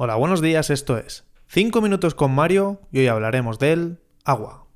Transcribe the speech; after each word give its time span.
Hola, 0.00 0.14
buenos 0.14 0.40
días, 0.40 0.70
esto 0.70 0.96
es 0.96 1.26
5 1.48 1.80
minutos 1.80 2.14
con 2.14 2.32
Mario 2.32 2.80
y 2.92 3.00
hoy 3.00 3.08
hablaremos 3.08 3.58
del 3.58 3.98
agua. 4.24 4.68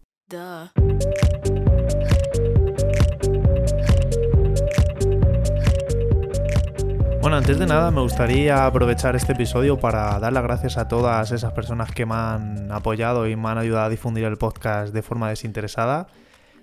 Bueno, 7.20 7.36
antes 7.36 7.56
de 7.56 7.66
nada 7.66 7.92
me 7.92 8.00
gustaría 8.00 8.66
aprovechar 8.66 9.14
este 9.14 9.34
episodio 9.34 9.78
para 9.78 10.18
dar 10.18 10.32
las 10.32 10.42
gracias 10.42 10.76
a 10.76 10.88
todas 10.88 11.30
esas 11.30 11.52
personas 11.52 11.92
que 11.92 12.04
me 12.04 12.16
han 12.16 12.72
apoyado 12.72 13.28
y 13.28 13.36
me 13.36 13.48
han 13.50 13.58
ayudado 13.58 13.86
a 13.86 13.90
difundir 13.90 14.24
el 14.24 14.38
podcast 14.38 14.92
de 14.92 15.02
forma 15.02 15.28
desinteresada. 15.28 16.08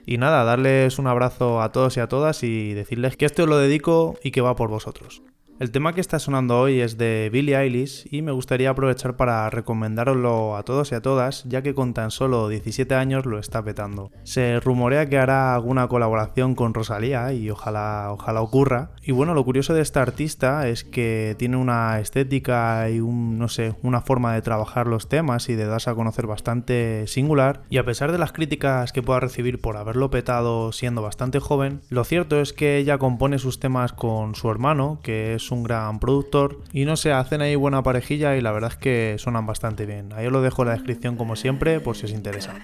Y 0.05 0.17
nada, 0.17 0.43
darles 0.43 0.99
un 0.99 1.07
abrazo 1.07 1.61
a 1.61 1.71
todos 1.71 1.95
y 1.95 2.01
a 2.01 2.07
todas 2.07 2.43
y 2.43 2.73
decirles 2.73 3.15
que 3.15 3.23
esto 3.23 3.45
lo 3.45 3.57
dedico 3.57 4.19
y 4.21 4.31
que 4.31 4.41
va 4.41 4.57
por 4.57 4.67
vosotros. 4.67 5.21
El 5.59 5.71
tema 5.71 5.91
que 5.91 5.99
está 5.99 6.19
sonando 6.19 6.57
hoy 6.57 6.79
es 6.79 6.97
de 6.97 7.29
Billie 7.33 7.57
Eilish 7.57 8.07
y 8.09 8.21
me 8.21 8.31
gustaría 8.31 8.69
aprovechar 8.69 9.17
para 9.17 9.49
recomendároslo 9.49 10.55
a 10.55 10.63
todos 10.63 10.93
y 10.93 10.95
a 10.95 11.01
todas, 11.01 11.43
ya 11.49 11.61
que 11.61 11.73
con 11.75 11.93
tan 11.93 12.11
solo 12.11 12.47
17 12.47 12.95
años 12.95 13.25
lo 13.25 13.39
está 13.39 13.61
petando. 13.61 14.09
Se 14.23 14.61
rumorea 14.61 15.09
que 15.09 15.17
hará 15.17 15.53
alguna 15.53 15.89
colaboración 15.89 16.55
con 16.55 16.73
Rosalía 16.73 17.33
y 17.33 17.49
ojalá, 17.49 18.07
ojalá 18.13 18.39
ocurra. 18.39 18.91
Y 19.03 19.11
bueno, 19.11 19.33
lo 19.33 19.43
curioso 19.43 19.73
de 19.73 19.81
esta 19.81 20.01
artista 20.01 20.65
es 20.69 20.85
que 20.85 21.35
tiene 21.37 21.57
una 21.57 21.99
estética 21.99 22.89
y 22.89 23.01
un, 23.01 23.37
no 23.37 23.49
sé, 23.49 23.75
una 23.83 23.99
forma 23.99 24.33
de 24.35 24.41
trabajar 24.41 24.87
los 24.87 25.09
temas 25.09 25.49
y 25.49 25.55
de 25.55 25.65
darse 25.65 25.89
a 25.89 25.95
conocer 25.95 26.25
bastante 26.25 27.05
singular. 27.07 27.63
Y 27.69 27.79
a 27.79 27.85
pesar 27.85 28.13
de 28.13 28.17
las 28.17 28.31
críticas 28.31 28.93
que 28.93 29.03
pueda 29.03 29.19
recibir 29.19 29.59
por 29.59 29.75
haberlo 29.75 30.09
petado 30.09 30.71
siendo 30.71 31.01
bastante 31.01 31.41
joven, 31.41 31.81
lo 31.89 32.05
cierto 32.05 32.39
es 32.39 32.53
que 32.53 32.77
ella 32.77 32.97
compone 32.97 33.39
sus 33.39 33.59
temas 33.59 33.91
con 33.91 34.35
su 34.35 34.49
hermano, 34.49 35.01
que 35.03 35.35
es 35.35 35.48
un 35.51 35.63
gran 35.63 35.99
productor 35.99 36.61
y 36.71 36.85
no 36.85 36.95
sé, 36.95 37.11
hacen 37.11 37.41
ahí 37.41 37.55
buena 37.55 37.83
parejilla 37.83 38.35
y 38.35 38.41
la 38.41 38.51
verdad 38.51 38.71
es 38.71 38.77
que 38.77 39.15
suenan 39.17 39.45
bastante 39.45 39.85
bien. 39.85 40.13
Ahí 40.13 40.27
os 40.27 40.31
lo 40.31 40.41
dejo 40.41 40.63
en 40.63 40.69
la 40.69 40.73
descripción 40.75 41.15
como 41.15 41.35
siempre 41.35 41.79
por 41.79 41.95
si 41.95 42.05
os 42.05 42.11
interesa. 42.11 42.55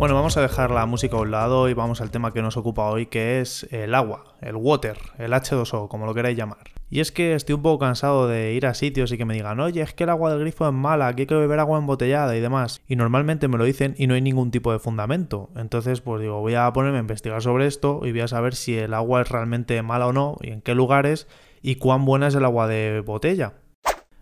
Bueno, 0.00 0.14
vamos 0.14 0.38
a 0.38 0.40
dejar 0.40 0.70
la 0.70 0.86
música 0.86 1.18
a 1.18 1.20
un 1.20 1.30
lado 1.30 1.68
y 1.68 1.74
vamos 1.74 2.00
al 2.00 2.10
tema 2.10 2.32
que 2.32 2.40
nos 2.40 2.56
ocupa 2.56 2.88
hoy, 2.88 3.04
que 3.04 3.42
es 3.42 3.68
el 3.70 3.94
agua, 3.94 4.24
el 4.40 4.56
water, 4.56 4.96
el 5.18 5.34
H2O, 5.34 5.88
como 5.88 6.06
lo 6.06 6.14
queráis 6.14 6.38
llamar. 6.38 6.70
Y 6.88 7.00
es 7.00 7.12
que 7.12 7.34
estoy 7.34 7.56
un 7.56 7.60
poco 7.60 7.80
cansado 7.80 8.26
de 8.26 8.54
ir 8.54 8.66
a 8.66 8.72
sitios 8.72 9.12
y 9.12 9.18
que 9.18 9.26
me 9.26 9.34
digan, 9.34 9.60
oye, 9.60 9.82
es 9.82 9.92
que 9.92 10.04
el 10.04 10.08
agua 10.08 10.30
del 10.30 10.40
grifo 10.40 10.66
es 10.66 10.72
mala, 10.72 11.14
que 11.14 11.22
hay 11.22 11.26
que 11.26 11.34
beber 11.34 11.58
agua 11.58 11.78
embotellada 11.78 12.34
y 12.34 12.40
demás. 12.40 12.80
Y 12.88 12.96
normalmente 12.96 13.46
me 13.46 13.58
lo 13.58 13.64
dicen 13.64 13.94
y 13.98 14.06
no 14.06 14.14
hay 14.14 14.22
ningún 14.22 14.50
tipo 14.50 14.72
de 14.72 14.78
fundamento. 14.78 15.50
Entonces, 15.54 16.00
pues 16.00 16.22
digo, 16.22 16.40
voy 16.40 16.54
a 16.54 16.72
ponerme 16.72 16.96
a 16.96 17.02
investigar 17.02 17.42
sobre 17.42 17.66
esto 17.66 18.00
y 18.02 18.12
voy 18.12 18.22
a 18.22 18.28
saber 18.28 18.54
si 18.54 18.78
el 18.78 18.94
agua 18.94 19.20
es 19.20 19.28
realmente 19.28 19.82
mala 19.82 20.06
o 20.06 20.14
no, 20.14 20.38
y 20.40 20.48
en 20.48 20.62
qué 20.62 20.74
lugares, 20.74 21.28
y 21.60 21.74
cuán 21.74 22.06
buena 22.06 22.28
es 22.28 22.34
el 22.34 22.46
agua 22.46 22.68
de 22.68 23.02
botella. 23.04 23.52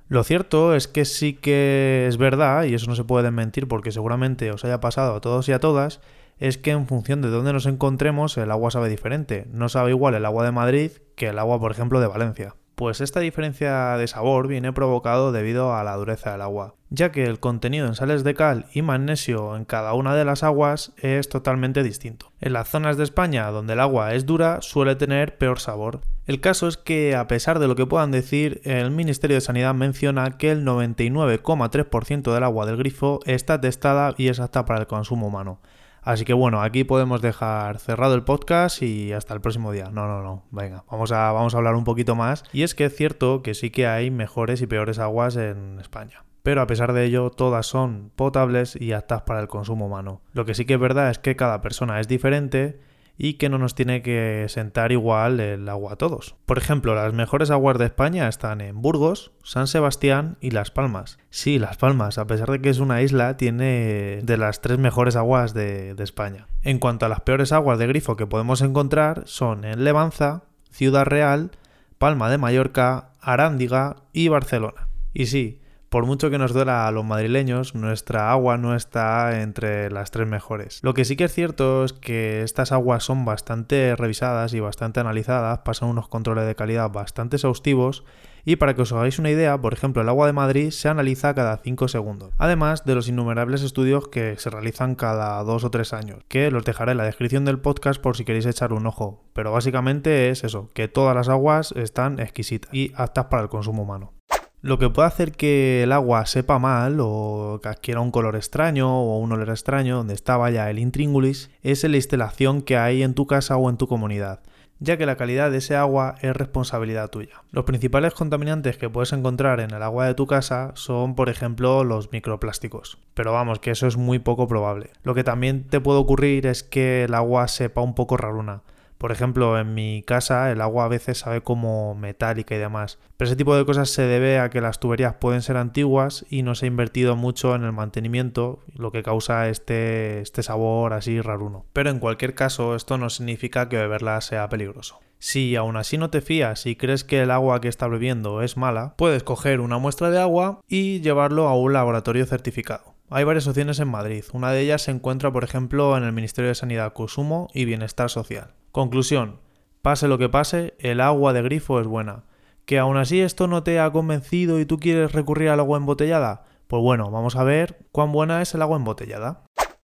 Lo 0.09 0.25
cierto 0.25 0.75
es 0.75 0.89
que 0.89 1.05
sí 1.05 1.35
que 1.35 2.07
es 2.09 2.17
verdad, 2.17 2.65
y 2.65 2.73
eso 2.73 2.87
no 2.87 2.97
se 2.97 3.05
puede 3.05 3.25
desmentir 3.25 3.69
porque 3.69 3.93
seguramente 3.93 4.51
os 4.51 4.65
haya 4.65 4.81
pasado 4.81 5.15
a 5.15 5.21
todos 5.21 5.47
y 5.49 5.53
a 5.53 5.61
todas, 5.61 6.01
es 6.39 6.57
que 6.57 6.71
en 6.71 6.87
función 6.87 7.21
de 7.21 7.29
dónde 7.29 7.53
nos 7.53 7.67
encontremos 7.67 8.39
el 8.39 8.51
agua 8.51 8.71
sabe 8.71 8.89
diferente. 8.89 9.47
No 9.53 9.69
sabe 9.69 9.91
igual 9.91 10.15
el 10.15 10.25
agua 10.25 10.45
de 10.45 10.53
Madrid 10.53 10.93
que 11.15 11.29
el 11.29 11.39
agua, 11.39 11.61
por 11.61 11.73
ejemplo, 11.73 12.01
de 12.01 12.07
Valencia. 12.07 12.55
Pues 12.75 13.01
esta 13.03 13.21
diferencia 13.21 13.97
de 13.97 14.07
sabor 14.07 14.47
viene 14.47 14.73
provocado 14.73 15.31
debido 15.33 15.75
a 15.75 15.83
la 15.83 15.97
dureza 15.97 16.31
del 16.33 16.43
agua, 16.43 16.77
ya 16.91 17.11
que 17.11 17.25
el 17.25 17.41
contenido 17.41 17.89
en 17.89 17.97
sales 17.97 18.23
de 18.25 18.35
cal 18.35 18.67
y 18.73 18.83
magnesio 18.83 19.57
en 19.57 19.65
cada 19.65 19.95
una 19.95 20.15
de 20.15 20.25
las 20.25 20.45
aguas 20.45 20.93
es 20.97 21.29
totalmente 21.29 21.83
distinto. 21.83 22.33
En 22.41 22.53
las 22.53 22.69
zonas 22.69 22.97
de 22.97 23.05
España 23.05 23.51
donde 23.51 23.73
el 23.73 23.81
agua 23.81 24.15
es 24.15 24.27
dura 24.27 24.63
suele 24.63 24.95
tener 24.95 25.37
peor 25.37 25.59
sabor. 25.59 26.01
El 26.29 26.43
caso 26.43 26.69
es 26.69 26.77
que 26.77 27.17
a 27.17 27.27
pesar 27.27 27.59
de 27.59 27.69
lo 27.69 27.75
que 27.75 27.87
puedan 27.87 28.11
decir, 28.11 28.61
el 28.65 28.91
Ministerio 28.91 29.35
de 29.35 29.41
Sanidad 29.41 29.75
menciona 29.75 30.37
que 30.37 30.51
el 30.51 30.63
99,3% 30.63 32.35
del 32.35 32.45
agua 32.45 32.67
del 32.67 32.77
grifo 32.77 33.21
está 33.25 33.59
testada 33.63 34.15
y 34.19 34.29
es 34.29 34.39
apta 34.39 34.67
para 34.67 34.81
el 34.81 34.87
consumo 34.87 35.29
humano. 35.29 35.63
Así 36.03 36.27
que 36.27 36.35
bueno, 36.35 36.61
aquí 36.61 36.85
podemos 36.85 37.23
dejar 37.23 37.79
cerrado 37.79 38.15
el 38.15 38.25
podcast 38.25 38.83
y 38.83 39.15
hasta 39.15 39.33
el 39.33 39.41
próximo 39.41 39.73
día. 39.73 39.89
No, 39.91 40.07
no, 40.07 40.23
no. 40.23 40.45
Venga, 40.51 40.85
vamos 40.91 41.13
a, 41.13 41.33
vamos 41.33 41.55
a 41.55 41.57
hablar 41.57 41.75
un 41.75 41.85
poquito 41.85 42.15
más. 42.15 42.45
Y 42.53 42.63
es 42.63 42.75
que 42.75 42.85
es 42.85 42.95
cierto 42.95 43.43
que 43.43 43.55
sí 43.55 43.71
que 43.71 43.87
hay 43.87 44.11
mejores 44.11 44.61
y 44.61 44.67
peores 44.67 44.99
aguas 44.99 45.35
en 45.37 45.79
España. 45.81 46.25
Pero 46.43 46.61
a 46.61 46.67
pesar 46.67 46.93
de 46.93 47.07
ello, 47.07 47.31
todas 47.31 47.65
son 47.65 48.13
potables 48.17 48.77
y 48.79 48.93
aptas 48.93 49.23
para 49.23 49.41
el 49.41 49.49
consumo 49.49 49.87
humano. 49.87 50.21
Lo 50.35 50.45
que 50.45 50.53
sí 50.53 50.67
que 50.67 50.75
es 50.75 50.81
verdad 50.81 51.11
es 51.11 51.19
que 51.19 51.37
cada 51.37 51.63
persona 51.63 52.01
es 52.01 52.07
diferente 52.07 52.81
y 53.19 53.35
que 53.35 53.49
no 53.49 53.59
nos 53.59 53.75
tiene 53.75 54.01
que 54.01 54.47
sentar 54.49 54.93
igual 54.93 55.41
el 55.41 55.69
agua 55.69 55.95
a 55.95 55.97
todos. 55.97 56.37
Por 56.47 56.57
ejemplo, 56.57 56.95
las 56.95 57.13
mejores 57.13 57.51
aguas 57.51 57.77
de 57.77 57.87
España 57.87 58.29
están 58.29 58.61
en 58.61 58.81
Burgos, 58.81 59.33
San 59.43 59.67
Sebastián 59.67 60.39
y 60.41 60.53
Las 60.53 60.71
Palmas. 60.71 61.19
Sí, 61.29 61.59
Las 61.59 61.77
Palmas, 61.77 62.17
a 62.17 62.29
pesar 62.29 62.49
de 62.51 62.61
que 62.61 62.71
es 62.71 62.79
una 62.79 63.03
isla, 63.03 63.37
tiene 63.37 64.21
de 64.23 64.37
las 64.37 64.61
tres 64.61 64.79
mejores 64.79 65.17
aguas 65.17 65.53
de, 65.53 65.97
España. 65.99 66.47
En 66.63 66.79
cuanto 66.79 67.07
a 67.07 67.09
las 67.09 67.23
peores 67.23 67.51
aguas 67.51 67.79
de 67.81 67.89
grifo 67.89 68.15
que 68.15 68.29
podemos 68.29 68.63
encontrar, 68.63 69.25
son 69.27 69.65
en 69.65 69.83
Levanza, 69.83 70.45
Ciudad 70.71 71.05
Real, 71.05 71.51
Palma 71.99 72.31
de 72.31 72.39
Mallorca, 72.39 73.11
Arándiga 73.21 73.97
y 74.13 74.29
Barcelona. 74.29 74.89
Y 75.13 75.27
sí, 75.27 75.61
por 75.89 76.05
mucho 76.05 76.31
que 76.31 76.39
nos 76.39 76.53
duela 76.53 76.87
a 76.87 76.93
los 76.93 77.05
madrileños, 77.05 77.75
nuestra 77.75 78.31
agua 78.31 78.59
no 78.59 78.75
está 78.75 79.41
entre 79.41 79.91
las 79.91 80.11
tres 80.11 80.27
mejores. 80.29 80.81
Lo 80.83 80.95
que 80.95 81.05
sí 81.05 81.17
que 81.17 81.25
es 81.25 81.33
cierto 81.33 81.85
es 81.85 81.93
que 81.93 82.43
estas 82.43 82.73
aguas 82.73 83.05
son 83.05 83.25
bastante 83.25 83.97
revisadas 83.97 84.53
y 84.53 84.61
bastante 84.61 85.01
analizadas, 85.01 85.61
pasan 85.61 85.89
unos 85.89 86.09
controles 86.09 86.47
de 86.47 86.55
calidad 86.55 86.91
bastante 86.91 87.37
exhaustivos 87.37 88.05
y 88.45 88.57
para 88.57 88.75
que 88.75 88.83
os 88.83 88.93
hagáis 88.93 89.19
una 89.19 89.31
idea, 89.31 89.61
por 89.61 89.73
ejemplo, 89.73 90.03
el 90.03 90.09
agua 90.09 90.27
de 90.27 90.33
Madrid 90.33 90.71
se 90.71 90.89
analiza 90.89 91.35
cada 91.35 91.59
5 91.59 91.89
segundos, 91.89 92.33
además 92.39 92.85
de 92.85 92.95
los 92.95 93.09
innumerables 93.09 93.63
estudios 93.63 94.09
que 94.09 94.37
se 94.39 94.51
realizan 94.51 94.95
cada 94.95 95.43
2 95.43 95.65
o 95.65 95.71
3 95.71 95.93
años, 95.93 96.25
que 96.29 96.51
los 96.51 96.65
dejaré 96.65 96.93
en 96.93 96.99
la 96.99 97.05
descripción 97.05 97.45
del 97.45 97.61
podcast 97.61 98.01
por 98.01 98.17
si 98.17 98.25
queréis 98.25 98.47
echar 98.47 98.73
un 98.73 98.87
ojo, 98.87 99.25
pero 99.33 99.53
básicamente 99.53 100.31
es 100.31 100.45
eso, 100.45 100.71
que 100.73 100.89
todas 100.89 101.15
las 101.15 101.29
aguas 101.29 101.73
están 101.73 102.21
exquisitas 102.21 102.73
y 102.73 102.93
aptas 102.97 103.27
para 103.27 103.43
el 103.43 103.49
consumo 103.49 103.83
humano. 103.83 104.18
Lo 104.61 104.81
que 104.81 104.91
puede 104.91 105.07
hacer 105.07 105.33
que 105.33 105.85
el 105.85 105.93
agua 105.93 106.27
sepa 106.27 106.59
mal 106.59 106.99
o 107.01 107.61
que 107.63 107.69
adquiera 107.69 108.01
un 108.01 108.11
color 108.11 108.35
extraño 108.35 109.03
o 109.03 109.19
un 109.19 109.31
olor 109.31 109.51
extraño 109.51 109.99
donde 109.99 110.15
estaba 110.15 110.51
ya 110.51 110.69
el 110.69 110.81
intríngulis 110.81 111.53
es 111.63 111.85
la 111.85 111.95
instalación 111.95 112.63
que 112.63 112.77
hay 112.77 113.05
en 113.05 113.15
tu 113.15 113.29
casa 113.29 113.57
o 113.57 113.71
en 113.71 113.77
tu 113.77 113.87
comunidad, 113.87 114.41
ya 114.81 114.97
que 114.97 115.07
la 115.07 115.17
calidad 115.17 115.53
de 115.53 115.59
ese 115.59 115.77
agua 115.77 116.17
es 116.23 116.37
responsabilidad 116.37 117.09
tuya. 117.09 117.45
Los 117.53 117.67
principales 117.67 118.15
contaminantes 118.15 118.79
que 118.79 118.91
puedes 118.91 119.13
encontrar 119.13 119.61
en 119.61 119.73
el 119.73 119.83
agua 119.85 120.07
de 120.07 120.15
tu 120.15 120.27
casa 120.27 120.73
son, 120.75 121.15
por 121.15 121.29
ejemplo, 121.29 121.85
los 121.85 122.11
microplásticos, 122.11 122.99
pero 123.15 123.33
vamos, 123.33 123.61
que 123.61 123.71
eso 123.71 123.87
es 123.87 123.97
muy 123.97 124.19
poco 124.19 124.49
probable. 124.49 124.91
Lo 125.05 125.15
que 125.15 125.23
también 125.23 125.69
te 125.69 125.81
puede 125.81 126.01
ocurrir 126.01 126.49
es 126.49 126.65
que 126.65 127.05
el 127.05 127.15
agua 127.15 127.47
sepa 127.47 127.81
un 127.81 127.95
poco 127.95 128.17
raruna. 128.17 128.63
Por 128.99 129.13
ejemplo, 129.13 129.59
en 129.59 129.75
mi 129.75 130.03
casa 130.03 130.51
el 130.51 130.61
agua 130.61 130.85
a 130.85 130.89
veces 130.89 131.19
sabe 131.19 131.41
como 131.41 131.95
metálica 131.95 132.55
y 132.55 132.59
demás. 132.59 132.99
Pero 133.17 133.29
ese 133.29 133.37
tipo 133.37 133.57
de 133.57 133.65
cosas 133.65 133.91
se 133.91 134.03
debe 134.03 134.39
a 134.39 134.51
que 134.51 134.61
las 134.61 134.81
tuberías 134.81 135.15
pueden 135.15 135.43
ser 135.43 135.57
antiguas 135.57 136.27
y 136.29 136.43
no 136.43 136.55
se 136.55 136.67
ha 136.67 136.69
invertido 136.69 137.17
mucho 137.17 137.55
en 137.55 137.65
el 137.65 137.73
mantenimiento, 137.73 138.61
lo 138.75 138.93
que 138.93 139.03
causa 139.03 139.49
este, 139.49 140.21
este 140.21 140.43
sabor 140.43 140.93
así 140.93 141.21
raruno. 141.21 141.65
Pero 141.73 141.91
en 141.91 142.01
cualquier 142.01 142.35
caso, 142.35 142.75
esto 142.75 142.99
no 142.99 143.09
significa 143.09 143.69
que 143.69 143.77
beberla 143.77 144.21
sea 144.21 144.49
peligroso. 144.49 145.01
Si 145.21 145.57
aún 145.57 145.77
así 145.77 145.99
no 145.99 146.11
te 146.11 146.21
fías 146.21 146.67
y 146.67 146.77
crees 146.77 147.03
que 147.03 147.23
el 147.23 147.33
agua 147.33 147.61
que 147.61 147.69
estás 147.69 147.91
bebiendo 147.91 148.43
es 148.43 148.57
mala, 148.57 148.95
puedes 148.97 149.25
coger 149.25 149.61
una 149.61 149.79
muestra 149.79 150.11
de 150.11 150.21
agua 150.21 150.61
y 150.69 151.01
llevarlo 151.01 151.49
a 151.49 151.57
un 151.57 151.73
laboratorio 151.73 152.25
certificado. 152.25 152.95
Hay 153.11 153.25
varias 153.25 153.47
opciones 153.47 153.81
en 153.81 153.89
Madrid. 153.89 154.25
Una 154.33 154.53
de 154.53 154.61
ellas 154.61 154.83
se 154.83 154.91
encuentra, 154.91 155.33
por 155.33 155.43
ejemplo, 155.43 155.97
en 155.97 156.05
el 156.05 156.13
Ministerio 156.13 156.51
de 156.51 156.55
Sanidad, 156.55 156.93
Consumo 156.93 157.49
y 157.55 157.65
Bienestar 157.65 158.11
Social. 158.11 158.55
Conclusión. 158.79 159.41
Pase 159.83 160.07
lo 160.07 160.19
que 160.19 160.29
pase, 160.29 160.77
el 160.79 161.01
agua 161.01 161.33
de 161.33 161.43
grifo 161.43 161.81
es 161.81 161.89
buena. 161.89 162.27
¿Que 162.65 162.79
aún 162.79 162.97
así 162.97 163.21
esto 163.21 163.49
no 163.49 163.65
te 163.65 163.81
ha 163.81 163.91
convencido 163.91 164.61
y 164.61 164.67
tú 164.67 164.79
quieres 164.79 165.11
recurrir 165.11 165.49
al 165.49 165.59
agua 165.59 165.79
embotellada? 165.79 166.45
Pues 166.69 166.81
bueno, 166.81 167.11
vamos 167.11 167.35
a 167.35 167.43
ver 167.43 167.81
cuán 167.91 168.13
buena 168.13 168.41
es 168.41 168.55
el 168.55 168.63
agua 168.63 168.77
embotellada. 168.77 169.43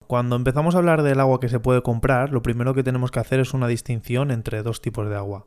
Cuando 0.09 0.35
empezamos 0.35 0.75
a 0.75 0.79
hablar 0.79 1.05
del 1.05 1.21
agua 1.21 1.39
que 1.39 1.49
se 1.49 1.61
puede 1.61 1.83
comprar, 1.83 2.33
lo 2.33 2.43
primero 2.43 2.75
que 2.75 2.83
tenemos 2.83 3.13
que 3.13 3.21
hacer 3.21 3.39
es 3.39 3.55
una 3.55 3.69
distinción 3.69 4.33
entre 4.33 4.65
dos 4.65 4.83
tipos 4.83 5.09
de 5.09 5.15
agua. 5.15 5.47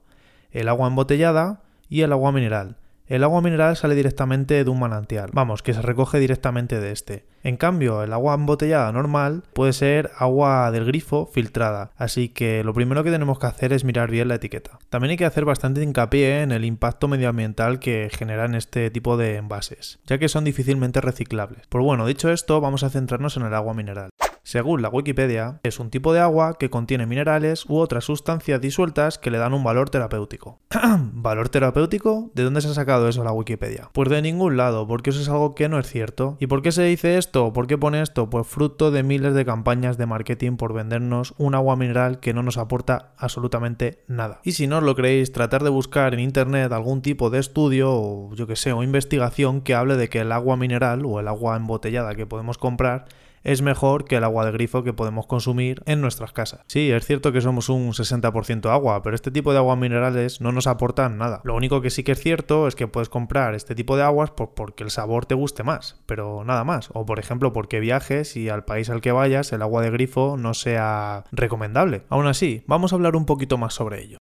El 0.52 0.70
agua 0.70 0.88
embotellada 0.88 1.64
y 1.90 2.04
el 2.04 2.14
agua 2.14 2.32
mineral. 2.32 2.78
El 3.06 3.24
agua 3.26 3.42
mineral 3.42 3.76
sale 3.76 3.96
directamente 3.96 4.64
de 4.64 4.70
un 4.70 4.80
manantial, 4.80 5.30
vamos, 5.34 5.62
que 5.62 5.74
se 5.74 5.82
recoge 5.82 6.20
directamente 6.20 6.80
de 6.80 6.92
este. 6.92 7.26
En 7.44 7.58
cambio, 7.58 8.02
el 8.02 8.14
agua 8.14 8.34
embotellada 8.34 8.90
normal 8.94 9.44
puede 9.54 9.74
ser 9.74 10.12
agua 10.18 10.72
del 10.72 10.86
grifo 10.86 11.26
filtrada, 11.26 11.92
así 11.98 12.30
que 12.30 12.64
lo 12.64 12.74
primero 12.74 13.04
que 13.04 13.12
tenemos 13.12 13.40
que 13.40 13.48
hacer 13.48 13.74
es 13.74 13.84
mirar 13.84 14.10
bien 14.10 14.30
la 14.30 14.36
etiqueta. 14.36 14.80
También 14.90 15.12
hay 15.12 15.18
que 15.18 15.26
hacer 15.26 15.44
bastante 15.44 15.84
hincapié 15.84 16.44
en 16.44 16.54
el 16.54 16.64
impacto 16.64 17.10
medioambiental 17.10 17.80
que 17.80 18.10
generan 18.10 18.56
este 18.56 18.90
tipo 18.90 19.18
de 19.18 19.36
envases, 19.36 20.00
ya 20.06 20.18
que 20.18 20.30
son 20.30 20.46
difícilmente 20.46 21.02
reciclables. 21.02 21.68
Pues 21.68 21.84
bueno, 21.84 22.06
dicho 22.06 22.32
esto, 22.32 22.62
vamos 22.62 22.84
a 22.84 22.90
centrarnos 22.90 23.36
en 23.36 23.44
el 23.44 23.54
agua 23.54 23.74
mineral. 23.74 24.12
Según 24.46 24.82
la 24.82 24.90
Wikipedia, 24.90 25.62
es 25.64 25.80
un 25.80 25.90
tipo 25.90 26.12
de 26.12 26.20
agua 26.20 26.58
que 26.60 26.70
contiene 26.70 27.06
minerales 27.06 27.66
u 27.66 27.78
otras 27.78 28.04
sustancias 28.04 28.60
disueltas 28.60 29.18
que 29.18 29.32
le 29.32 29.38
dan 29.38 29.54
un 29.54 29.64
valor 29.64 29.90
terapéutico. 29.90 30.60
¿Valor 31.14 31.48
terapéutico? 31.48 32.30
¿De 32.36 32.44
dónde 32.44 32.60
se 32.60 32.68
ha 32.68 32.74
sacado 32.74 33.08
eso 33.08 33.24
la 33.24 33.32
Wikipedia? 33.32 33.90
Pues 33.94 34.10
de 34.10 34.22
ningún 34.22 34.58
lado, 34.58 34.86
porque 34.86 35.12
eso 35.12 35.22
es 35.22 35.30
algo 35.30 35.56
que 35.56 35.70
no 35.70 35.80
es 35.80 35.88
cierto. 35.88 36.36
¿Y 36.42 36.48
por 36.48 36.62
qué 36.62 36.74
se 36.74 36.84
dice 36.84 37.18
esto? 37.18 37.54
¿Por 37.54 37.68
qué 37.68 37.78
pone 37.78 38.02
esto? 38.02 38.30
Pues 38.30 38.46
fruto 38.46 38.92
de 38.92 39.02
miles 39.02 39.34
de 39.34 39.46
campañas 39.46 39.98
de 39.98 40.08
marketing 40.08 40.58
por 40.58 40.74
vendernos 40.74 41.34
un 41.38 41.56
agua 41.56 41.78
mineral 41.78 42.20
que 42.20 42.34
no 42.34 42.44
nos 42.44 42.58
aporta 42.58 43.14
absolutamente 43.18 44.04
nada. 44.10 44.42
Y 44.44 44.52
si 44.52 44.68
no 44.68 44.80
os 44.80 44.84
lo 44.84 44.94
creéis, 44.94 45.32
tratar 45.32 45.64
de 45.64 45.70
buscar 45.70 46.14
en 46.14 46.20
internet 46.20 46.70
algún 46.74 47.02
tipo 47.02 47.30
de 47.30 47.40
estudio 47.40 47.94
o 47.94 48.36
yo 48.36 48.46
que 48.46 48.58
sé, 48.58 48.74
o 48.74 48.84
investigación 48.84 49.62
que 49.62 49.74
hable 49.74 49.96
de 49.96 50.10
que 50.10 50.20
el 50.20 50.34
agua 50.34 50.58
mineral 50.58 51.06
o 51.06 51.22
el 51.22 51.30
agua 51.30 51.56
embotellada 51.56 52.16
que 52.16 52.26
podemos 52.26 52.58
comprar 52.58 53.06
es 53.44 53.62
mejor 53.62 54.06
que 54.06 54.18
el 54.18 54.24
agua 54.24 54.46
de 54.46 54.52
grifo 54.52 54.84
que 54.84 54.94
podemos 54.94 55.28
consumir 55.28 55.82
en 55.86 56.02
nuestras 56.02 56.34
casas. 56.34 56.62
Sí, 56.68 56.92
es 56.92 57.06
cierto 57.06 57.32
que 57.32 57.42
somos 57.42 57.70
un 57.70 57.92
60% 57.92 58.70
agua, 58.72 59.02
pero 59.04 59.16
este 59.16 59.32
tipo 59.32 59.52
de 59.52 59.60
aguas 59.60 59.78
minerales 59.78 60.42
no 60.42 60.52
nos 60.52 60.68
aportan 60.68 61.18
nada. 61.18 61.42
Lo 61.44 61.56
único 61.56 61.82
que 61.82 61.90
sí 61.90 62.04
que 62.04 62.14
es 62.14 62.20
cierto 62.20 62.68
es 62.68 62.76
que 62.76 62.88
puedes 62.88 63.10
comprar 63.10 63.56
este 63.56 63.76
tipo 63.76 63.98
de 63.98 64.04
aguas 64.04 64.32
porque 64.32 64.84
el 64.84 64.92
sabor 64.92 65.26
te 65.26 65.36
guste 65.36 65.64
más, 65.64 66.02
pero 66.06 66.44
nada 66.44 66.64
más. 66.64 66.90
O 66.94 67.06
por 67.06 67.20
ejemplo 67.20 67.54
porque 67.54 67.80
viajes 67.80 68.36
y 68.38 68.50
al 68.50 68.66
país 68.66 68.90
al 68.90 69.02
que 69.02 69.12
vayas 69.12 69.52
el 69.54 69.62
agua 69.62 69.82
de 69.82 69.92
grifo 69.92 70.38
no 70.38 70.54
sea 70.54 71.26
recomendable. 71.32 72.04
Aún 72.10 72.28
así, 72.28 72.64
vamos 72.68 72.94
a 72.94 72.96
hablar 72.96 73.16
un 73.16 73.26
poquito 73.26 73.58
más 73.58 73.74
sobre 73.74 74.02
ello. 74.02 74.18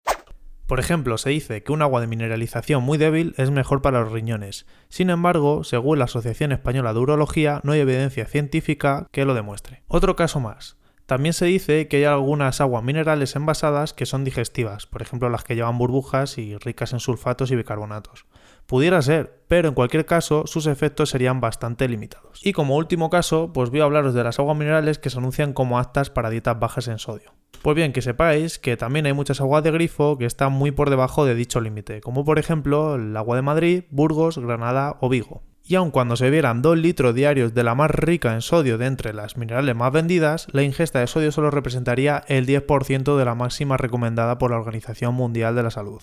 Por 0.70 0.80
ejemplo, 0.80 1.18
se 1.18 1.32
dice 1.32 1.64
que 1.64 1.72
un 1.72 1.82
agua 1.82 2.00
de 2.00 2.06
mineralización 2.06 2.84
muy 2.84 3.00
débil 3.00 3.34
es 3.38 3.50
mejor 3.50 3.82
para 3.82 4.02
los 4.02 4.12
riñones. 4.12 4.68
Sin 4.88 5.10
embargo, 5.10 5.64
según 5.64 5.98
la 5.98 6.06
Asociación 6.06 6.52
Española 6.52 6.94
de 6.94 7.00
Urología, 7.00 7.60
no 7.64 7.72
hay 7.72 7.80
evidencia 7.80 8.28
científica 8.28 9.08
que 9.12 9.26
lo 9.26 9.34
demuestre. 9.34 9.82
Otro 9.88 10.16
caso 10.16 10.40
más. 10.40 10.78
También 11.08 11.34
se 11.34 11.46
dice 11.46 11.88
que 11.88 11.98
hay 11.98 12.04
algunas 12.04 12.62
aguas 12.62 12.84
minerales 12.84 13.36
envasadas 13.36 13.94
que 13.94 14.06
son 14.06 14.24
digestivas, 14.24 14.86
por 14.86 15.02
ejemplo 15.02 15.28
las 15.30 15.44
que 15.44 15.56
llevan 15.56 15.80
burbujas 15.80 16.38
y 16.38 16.56
ricas 16.58 16.94
en 16.94 17.00
sulfatos 17.00 17.50
y 17.50 17.56
bicarbonatos. 17.56 18.28
Pudiera 18.68 19.02
ser, 19.02 19.42
pero 19.48 19.70
en 19.70 19.74
cualquier 19.74 20.06
caso 20.06 20.46
sus 20.46 20.68
efectos 20.68 21.10
serían 21.10 21.42
bastante 21.42 21.90
limitados. 21.90 22.46
Y 22.46 22.54
como 22.54 22.76
último 22.76 23.10
caso, 23.10 23.52
pues 23.54 23.72
voy 23.72 23.80
a 23.80 23.86
hablaros 23.86 24.14
de 24.14 24.24
las 24.24 24.38
aguas 24.38 24.56
minerales 24.56 25.00
que 25.00 25.10
se 25.10 25.18
anuncian 25.18 25.54
como 25.54 25.80
aptas 25.80 26.12
para 26.12 26.30
dietas 26.30 26.60
bajas 26.60 26.88
en 26.88 27.00
sodio. 27.00 27.39
Pues 27.62 27.76
bien, 27.76 27.92
que 27.92 28.02
sepáis 28.02 28.58
que 28.58 28.78
también 28.78 29.06
hay 29.06 29.14
muchas 29.14 29.42
aguas 29.42 29.64
de 29.64 29.72
grifo 29.72 30.18
que 30.18 30.26
están 30.26 30.54
muy 30.54 30.72
por 30.72 30.90
debajo 30.90 31.26
de 31.26 31.36
dicho 31.36 31.60
límite, 31.60 32.00
como 32.00 32.24
por 32.24 32.40
ejemplo 32.40 32.96
el 32.96 33.16
agua 33.18 33.36
de 33.36 33.42
Madrid, 33.42 33.84
Burgos, 33.90 34.38
Granada 34.38 34.96
o 35.02 35.10
Vigo. 35.10 35.44
Y 35.66 35.76
aun 35.76 35.92
cuando 35.92 36.16
se 36.16 36.30
vieran 36.30 36.62
2 36.62 36.78
litros 36.78 37.14
diarios 37.14 37.54
de 37.54 37.64
la 37.64 37.76
más 37.76 37.92
rica 37.92 38.34
en 38.34 38.42
sodio 38.42 38.78
de 38.78 38.86
entre 38.86 39.14
las 39.14 39.38
minerales 39.38 39.76
más 39.76 39.92
vendidas, 39.92 40.48
la 40.52 40.64
ingesta 40.64 41.00
de 41.00 41.08
sodio 41.08 41.32
solo 41.32 41.52
representaría 41.52 42.24
el 42.28 42.48
10% 42.48 43.18
de 43.18 43.26
la 43.26 43.36
máxima 43.36 43.78
recomendada 43.78 44.38
por 44.38 44.52
la 44.52 44.58
Organización 44.58 45.14
Mundial 45.14 45.54
de 45.54 45.64
la 45.64 45.70
Salud. 45.70 46.02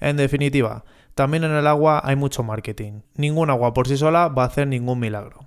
En 0.00 0.16
definitiva, 0.16 0.84
también 1.14 1.44
en 1.44 1.52
el 1.52 1.66
agua 1.66 2.02
hay 2.04 2.16
mucho 2.16 2.42
marketing. 2.42 3.00
Ningún 3.14 3.48
agua 3.48 3.72
por 3.72 3.86
sí 3.86 3.96
sola 3.96 4.28
va 4.28 4.42
a 4.42 4.46
hacer 4.46 4.66
ningún 4.66 4.98
milagro. 4.98 5.46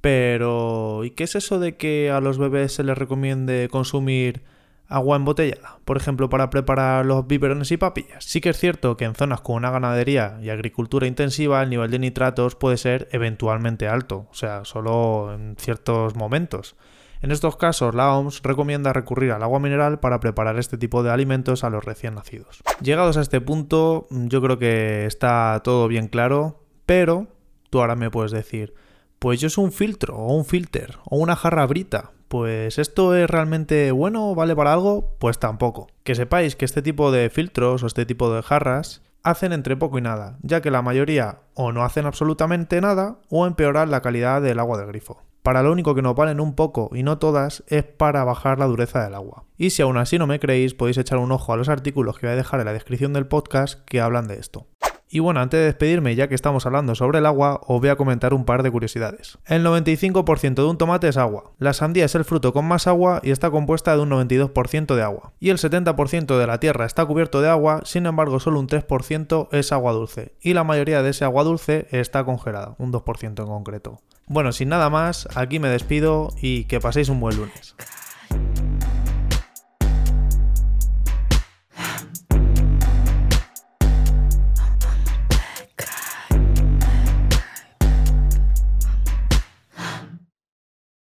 Pero, 0.00 1.04
¿y 1.04 1.10
qué 1.10 1.24
es 1.24 1.34
eso 1.34 1.58
de 1.58 1.76
que 1.76 2.10
a 2.10 2.20
los 2.20 2.38
bebés 2.38 2.72
se 2.74 2.84
les 2.84 2.96
recomiende 2.96 3.68
consumir 3.70 4.44
agua 4.88 5.16
embotellada, 5.16 5.78
por 5.84 5.96
ejemplo 5.96 6.28
para 6.28 6.50
preparar 6.50 7.06
los 7.06 7.26
biberones 7.26 7.70
y 7.72 7.76
papillas. 7.76 8.24
Sí 8.24 8.40
que 8.40 8.50
es 8.50 8.58
cierto 8.58 8.96
que 8.96 9.04
en 9.04 9.14
zonas 9.14 9.40
con 9.40 9.56
una 9.56 9.70
ganadería 9.70 10.38
y 10.42 10.50
agricultura 10.50 11.06
intensiva 11.06 11.62
el 11.62 11.70
nivel 11.70 11.90
de 11.90 11.98
nitratos 11.98 12.54
puede 12.54 12.76
ser 12.76 13.08
eventualmente 13.12 13.88
alto, 13.88 14.26
o 14.30 14.34
sea, 14.34 14.64
solo 14.64 15.32
en 15.34 15.56
ciertos 15.58 16.14
momentos. 16.16 16.76
En 17.22 17.30
estos 17.30 17.56
casos, 17.56 17.94
la 17.94 18.14
OMS 18.14 18.42
recomienda 18.42 18.92
recurrir 18.92 19.32
al 19.32 19.42
agua 19.42 19.58
mineral 19.58 19.98
para 19.98 20.20
preparar 20.20 20.58
este 20.58 20.76
tipo 20.76 21.02
de 21.02 21.10
alimentos 21.10 21.64
a 21.64 21.70
los 21.70 21.82
recién 21.82 22.16
nacidos. 22.16 22.60
Llegados 22.82 23.16
a 23.16 23.22
este 23.22 23.40
punto, 23.40 24.06
yo 24.10 24.42
creo 24.42 24.58
que 24.58 25.06
está 25.06 25.62
todo 25.64 25.88
bien 25.88 26.08
claro, 26.08 26.60
pero 26.84 27.28
tú 27.70 27.80
ahora 27.80 27.96
me 27.96 28.10
puedes 28.10 28.30
decir, 28.30 28.74
pues 29.18 29.40
yo 29.40 29.48
soy 29.48 29.64
un 29.64 29.72
filtro 29.72 30.16
o 30.16 30.34
un 30.36 30.44
filter 30.44 30.98
o 31.06 31.16
una 31.16 31.34
jarra 31.34 31.66
brita 31.66 32.12
pues 32.34 32.80
¿esto 32.80 33.14
es 33.14 33.30
realmente 33.30 33.92
bueno 33.92 34.34
vale 34.34 34.56
para 34.56 34.72
algo? 34.72 35.14
Pues 35.20 35.38
tampoco. 35.38 35.86
Que 36.02 36.16
sepáis 36.16 36.56
que 36.56 36.64
este 36.64 36.82
tipo 36.82 37.12
de 37.12 37.30
filtros 37.30 37.84
o 37.84 37.86
este 37.86 38.06
tipo 38.06 38.34
de 38.34 38.42
jarras 38.42 39.02
hacen 39.22 39.52
entre 39.52 39.76
poco 39.76 39.98
y 39.98 40.00
nada, 40.00 40.36
ya 40.42 40.60
que 40.60 40.72
la 40.72 40.82
mayoría 40.82 41.42
o 41.54 41.70
no 41.70 41.84
hacen 41.84 42.06
absolutamente 42.06 42.80
nada 42.80 43.18
o 43.30 43.46
empeoran 43.46 43.92
la 43.92 44.02
calidad 44.02 44.42
del 44.42 44.58
agua 44.58 44.78
de 44.78 44.86
grifo. 44.86 45.22
Para 45.44 45.62
lo 45.62 45.70
único 45.70 45.94
que 45.94 46.02
nos 46.02 46.16
valen 46.16 46.40
un 46.40 46.56
poco 46.56 46.90
y 46.92 47.04
no 47.04 47.18
todas 47.18 47.62
es 47.68 47.84
para 47.84 48.24
bajar 48.24 48.58
la 48.58 48.66
dureza 48.66 49.04
del 49.04 49.14
agua. 49.14 49.44
Y 49.56 49.70
si 49.70 49.82
aún 49.82 49.96
así 49.96 50.18
no 50.18 50.26
me 50.26 50.40
creéis, 50.40 50.74
podéis 50.74 50.98
echar 50.98 51.18
un 51.18 51.30
ojo 51.30 51.52
a 51.52 51.56
los 51.56 51.68
artículos 51.68 52.18
que 52.18 52.26
voy 52.26 52.32
a 52.32 52.36
dejar 52.36 52.58
en 52.58 52.66
la 52.66 52.72
descripción 52.72 53.12
del 53.12 53.28
podcast 53.28 53.84
que 53.84 54.00
hablan 54.00 54.26
de 54.26 54.40
esto. 54.40 54.66
Y 55.08 55.20
bueno, 55.20 55.40
antes 55.40 55.60
de 55.60 55.66
despedirme, 55.66 56.14
ya 56.14 56.28
que 56.28 56.34
estamos 56.34 56.66
hablando 56.66 56.94
sobre 56.94 57.18
el 57.18 57.26
agua, 57.26 57.60
os 57.66 57.80
voy 57.80 57.88
a 57.88 57.96
comentar 57.96 58.34
un 58.34 58.44
par 58.44 58.62
de 58.62 58.70
curiosidades. 58.70 59.38
El 59.46 59.64
95% 59.64 60.54
de 60.54 60.64
un 60.64 60.78
tomate 60.78 61.08
es 61.08 61.16
agua. 61.16 61.52
La 61.58 61.72
sandía 61.72 62.06
es 62.06 62.14
el 62.14 62.24
fruto 62.24 62.52
con 62.52 62.64
más 62.64 62.86
agua 62.86 63.20
y 63.22 63.30
está 63.30 63.50
compuesta 63.50 63.94
de 63.94 64.02
un 64.02 64.10
92% 64.10 64.94
de 64.94 65.02
agua. 65.02 65.32
Y 65.40 65.50
el 65.50 65.58
70% 65.58 66.38
de 66.38 66.46
la 66.46 66.58
tierra 66.58 66.86
está 66.86 67.04
cubierto 67.06 67.40
de 67.40 67.48
agua, 67.48 67.82
sin 67.84 68.06
embargo 68.06 68.40
solo 68.40 68.58
un 68.58 68.68
3% 68.68 69.48
es 69.52 69.72
agua 69.72 69.92
dulce. 69.92 70.34
Y 70.40 70.54
la 70.54 70.64
mayoría 70.64 71.02
de 71.02 71.10
ese 71.10 71.24
agua 71.24 71.44
dulce 71.44 71.86
está 71.90 72.24
congelada, 72.24 72.74
un 72.78 72.92
2% 72.92 73.24
en 73.24 73.46
concreto. 73.46 74.00
Bueno, 74.26 74.52
sin 74.52 74.70
nada 74.70 74.88
más, 74.88 75.28
aquí 75.34 75.58
me 75.58 75.68
despido 75.68 76.30
y 76.40 76.64
que 76.64 76.80
paséis 76.80 77.08
un 77.08 77.20
buen 77.20 77.36
lunes. 77.36 77.76